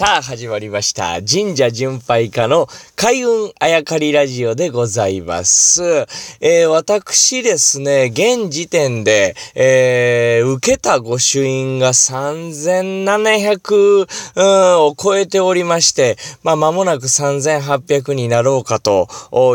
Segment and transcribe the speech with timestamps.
[0.00, 1.20] さあ、始まりました。
[1.22, 5.82] 神社巡拝家の開運あやかりラジオでございます。
[6.40, 14.06] えー、私ですね、現時点で、えー、受けた御朱印が3700、
[14.36, 14.46] うん、
[14.86, 19.06] を超えておりまして、まあ、間もなく3800になろうかと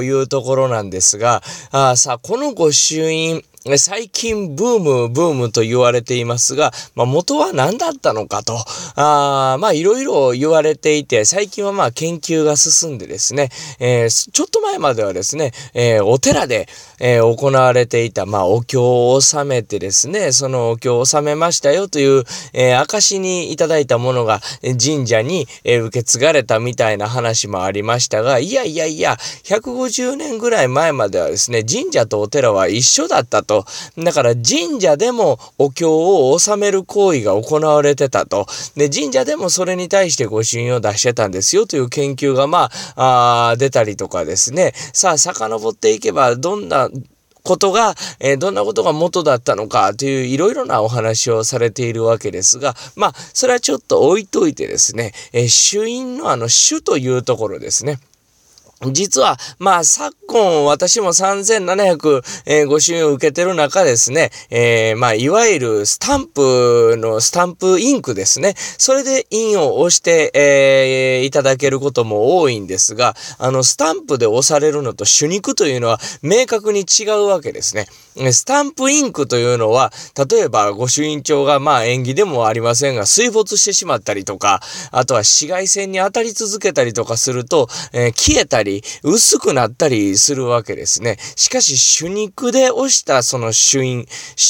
[0.03, 1.41] いうところなんですが、
[1.71, 3.43] あさあ、この御朱印、
[3.77, 8.57] 最近ブーム、ブームと言われていますが、まあ、元は何だったのかと、
[8.95, 16.67] あまあいろいろ言われていて、最近はまあ研究が進んでですね、えー、ちょっと前まではですね、えー、お寺で、
[16.99, 33.65] えー、行われていた、まあお経を収めてですね、そのお経を収めましたよという、え証にいただいたものが神社に、え受け継がれたみたいな話もありましたが、いやいやいや、150年ぐらい前まではですね、神社とお寺は一緒だったと、
[33.97, 35.89] だから神社でもお経
[36.31, 38.45] を収める行為が行われてたと。
[38.75, 44.73] で、神社でもそれに対して御朱印を出してたんですよという研究がまあ、あ出たりとかですね。
[44.93, 46.89] さあ、遡っていけばどんな
[47.45, 57.99] ことが、えー、どんなことが元だったのかといういろいろなお話をされているわけですが、まあ、それはちょっと置いといてですね、えー、主因のあの主というところですね。
[58.91, 68.53] 実は、まあ、昨今、私も3700、ご支援を受けてる中ですね、えー、まあ、いわゆるスタンプの、スタンプインクですね。
[68.57, 77.87] それで印を押して、えー、いただけることも多いんですが、あの、スタンプで押されるのと手肉というのは明確に違うわけですね。
[78.31, 79.91] スタンプインクというのは、
[80.29, 88.64] 例えば、御朱印帳が、まあ、縁起でもありませんが、水没してしまったりとか、あとは紫外線に当たり続けたりとかすると、えー、消えたり、
[89.03, 91.17] 薄くなったりするわけですね。
[91.35, 94.07] しかし、主肉で押したその朱印、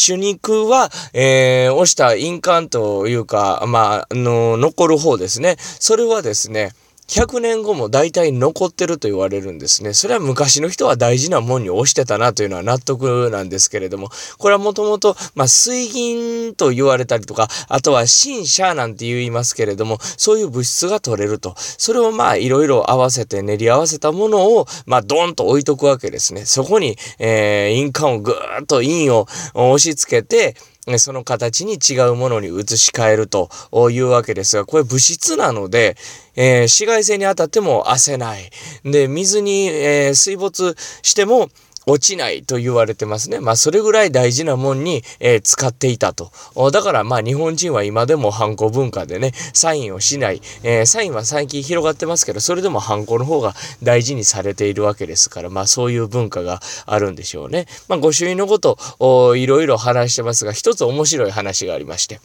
[0.08, 5.58] 手肉は、えー、押した印鑑というか、まあ、あの、残る方ですね。
[5.59, 6.71] それはですね、
[7.08, 9.94] 100年後も大体残ってると言われるんですね。
[9.94, 21.54] それは昔の人は大事なもんに押してたなというのは納得なんですけれども、これはもともと、まあ、水銀と言われたりとか、あとは新車なんて言いますけれども、そういう物質が取れると。
[21.58, 26.45] それをまあ、いろいろ合わせて練り合わせたものを、まあ、ドンと置いとくわけですね。
[26.45, 30.55] そこに、えー、印鑑をぐーっと印を押し付けて、
[30.98, 33.50] その形に違うものに移し替えると
[33.92, 35.98] いうわけですが、これ物質なので、
[36.36, 38.50] えー、紫外線に当たっても汗ない。
[38.84, 41.50] で、水に、えー、水没しても、
[41.86, 43.40] 落ちないと言われてますね。
[43.40, 46.32] まあ、それぐらい大事なもんに、えー、使っていたと。
[46.72, 50.42] だから、まあ、日本人は今でもハンコ文化でね、サインをしない。
[50.64, 53.54] えー、サインは最近広がってますけど、それでもハンコの方が
[53.84, 57.68] 大事にされているわけですから、まあ、そういう文化があるんでしょうね。
[57.88, 62.20] まあ、御朱印のこと、いろいろ話してますが、一つ面白い話がありまして。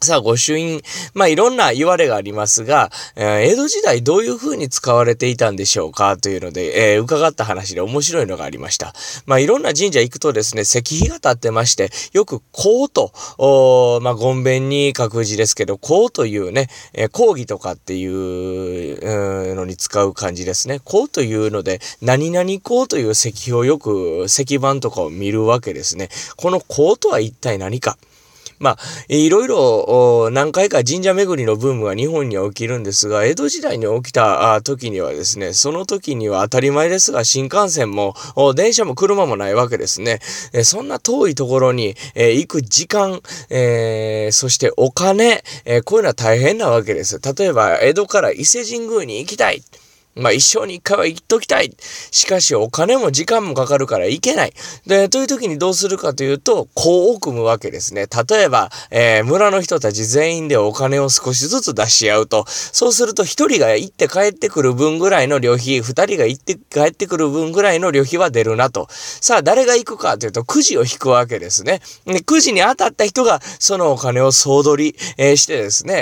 [0.00, 0.80] さあ、御朱印。
[1.14, 6.16] まあ、いろんな言われがありますが、えー、江戸時代どういう風に使われていたんでしょうか？
[6.16, 8.94] というので、えー、伺った話で面白いのがありました。
[9.26, 20.80] まあ、いろんな神社行くとですね、石碑が立ってまして、よく、こうと、おまあ、ごんべんに書く字ですけど、こうというね、えー、講義とかっていう、のに使う漢字ですね。
[20.84, 26.08] こうというので、何々こうという石碑をよく、石板とかを見るわけですね。
[26.36, 27.98] このこうとは一体何か？
[28.58, 38.14] まあ、いろいろ何回か神社巡りのブームが日本に起きるんですが、江戸時代に起きた時にはですね、その時には当たり前ですが、新幹線も
[38.54, 40.20] 電車も車もないわけですね。
[40.64, 43.20] そんな遠いところに行く時間、
[43.50, 45.44] えー、そしてお金、
[45.84, 47.20] こういうのは大変なわけです。
[47.20, 49.62] 例えば、江戸から伊勢神宮に行きたい。
[50.18, 51.72] まあ一生に一回は行っときたい。
[52.10, 54.52] しかしお金も時間もかかるから行けない。
[54.86, 58.06] で、という時にどうするかというと、こう組むわけですね。
[58.28, 68.88] 例えば、えー、村の人たち全員でお金を少しずつ出し合うと、そうすると一人が行って帰ってくる分ぐらいの旅費、二人が行って帰ってくる分ぐらいの旅費は出るなと。
[68.90, 71.80] さあ、誰が行くかというと、くじを引くわけですね。
[72.06, 75.94] で、くじに当たった人が、そのお金を総取り、えー、してですね、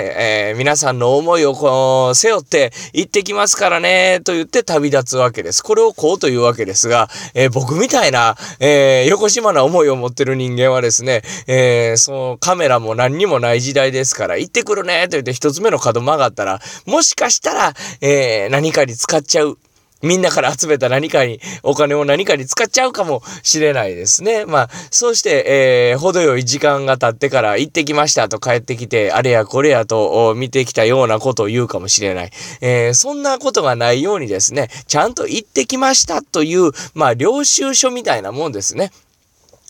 [0.49, 5.61] えー、皆さんの思いをこう、背負って行ってきますからね、と言って旅立つわけです。
[5.61, 19.57] これをこうというわけですが、えー、僕みたいな、えー、横島な思いを持ってる人間はですね、えー、そのカメラも何にもない時代ですから、行ってくるねと言って一つ目の角曲がったら、もしかしたら、え何かに使っちゃう。
[20.01, 24.45] みんなから集めた何かに、お金を何かに使っちゃうかもしれないですね。
[24.45, 32.31] まあ、そうして、えー、程よい時間が経ってから行ってきましたと帰ってきて、あれやこれやと見てきたようなことを言うかもしれない。
[32.61, 38.91] えー、そんなことがないようにですね、ちゃんと行ってきましたという、まあ、領収書みたいなもんですね。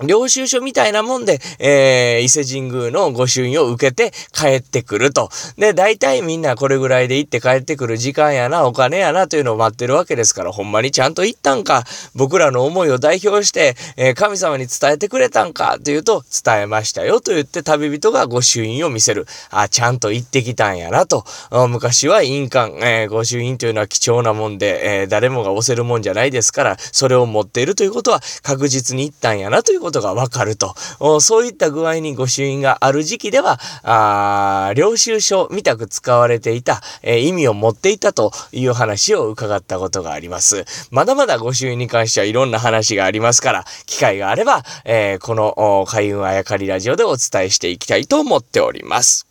[0.06, 5.30] 領収書みたいなもんで、えー、伊勢神宮の御朱印を受けて帰ってくると。
[5.58, 11.84] で、大体みんなこれぐらいで行って帰ってくる時間やな、お金やなというのを待ってるわけですから、ほんまにちゃんと行ったんか、
[12.14, 19.26] 僕らの思いを代表して、えー、神様に伝えてくれたんかというと、伝えましたよと言って旅人が御朱印を見せる。
[19.50, 21.26] あ、ちゃんと行ってきたんやなと。
[21.70, 30.76] 昔は印鑑、えー、御朱印というのは貴重なもんで、えー、誰もが押せるもんじゃないですから、それを持っているということは確実に行ったんやなということことがわかると。
[31.22, 40.66] そういった具合に御朱印がある時期では、あ領収書みたく使われていた、えー、意味を持っていたという話を伺ったことがあります。
[40.92, 49.27] まだまだ御朱印に関してはいろんな話がありますから、機会があれば、えー、この開運あやかりラジオでお伝えしていきたいと思っております。